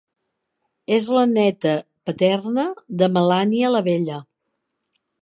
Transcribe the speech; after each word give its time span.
És 0.95 1.09
la 1.17 1.25
neta 1.33 1.75
paterna 2.09 2.67
de 3.03 3.13
Melania 3.19 3.75
la 3.77 3.87
Vella. 3.93 4.21